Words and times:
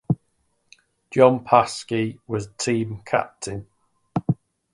John 1.11 1.45
Paske 1.45 2.17
was 2.25 2.47
the 2.47 2.53
team 2.53 3.03
captain. 3.05 3.67